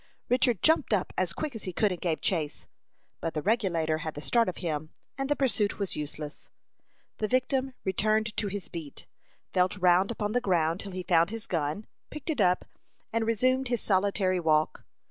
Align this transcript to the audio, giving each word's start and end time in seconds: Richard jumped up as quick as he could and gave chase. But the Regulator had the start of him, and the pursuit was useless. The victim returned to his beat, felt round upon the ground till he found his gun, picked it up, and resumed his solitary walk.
Richard 0.29 0.63
jumped 0.63 0.93
up 0.93 1.13
as 1.15 1.31
quick 1.31 1.53
as 1.53 1.65
he 1.65 1.73
could 1.73 1.91
and 1.91 2.01
gave 2.01 2.21
chase. 2.21 2.65
But 3.19 3.35
the 3.35 3.41
Regulator 3.43 3.99
had 3.99 4.15
the 4.15 4.19
start 4.21 4.49
of 4.49 4.57
him, 4.57 4.89
and 5.15 5.29
the 5.29 5.35
pursuit 5.35 5.77
was 5.77 5.95
useless. 5.95 6.49
The 7.19 7.27
victim 7.27 7.75
returned 7.83 8.35
to 8.37 8.47
his 8.47 8.67
beat, 8.67 9.05
felt 9.53 9.77
round 9.77 10.09
upon 10.09 10.31
the 10.31 10.41
ground 10.41 10.79
till 10.79 10.91
he 10.91 11.03
found 11.03 11.29
his 11.29 11.45
gun, 11.45 11.85
picked 12.09 12.31
it 12.31 12.41
up, 12.41 12.65
and 13.13 13.27
resumed 13.27 13.67
his 13.67 13.79
solitary 13.81 14.39
walk. 14.39 14.85